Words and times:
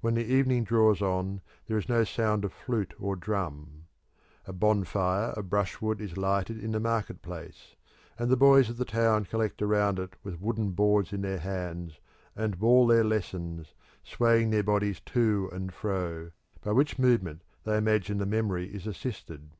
When 0.00 0.14
the 0.14 0.24
evening 0.24 0.64
draws 0.64 1.00
on 1.00 1.40
there 1.68 1.78
is 1.78 1.88
no 1.88 2.02
sound 2.02 2.44
of 2.44 2.52
flute 2.52 2.92
and 3.00 3.20
drum. 3.20 3.86
A 4.48 4.52
bonfire 4.52 5.26
of 5.28 5.48
brushwood 5.48 6.00
is 6.00 6.16
lighted 6.16 6.58
in 6.58 6.72
the 6.72 6.80
market 6.80 7.22
place, 7.22 7.76
and 8.18 8.32
the 8.32 8.36
boys 8.36 8.68
of 8.68 8.78
the 8.78 8.84
town 8.84 9.26
collect 9.26 9.62
around 9.62 10.00
it 10.00 10.16
with 10.24 10.40
wooden 10.40 10.72
boards 10.72 11.12
in 11.12 11.20
their 11.20 11.38
hands, 11.38 12.00
and 12.34 12.58
bawl 12.58 12.88
their 12.88 13.04
lessons, 13.04 13.74
swaying 14.02 14.50
their 14.50 14.64
bodies 14.64 14.98
to 15.06 15.48
and 15.52 15.72
fro, 15.72 16.32
by 16.62 16.72
which 16.72 16.98
movement 16.98 17.42
they 17.62 17.78
imagine 17.78 18.18
the 18.18 18.26
memory 18.26 18.66
is 18.74 18.88
assisted. 18.88 19.50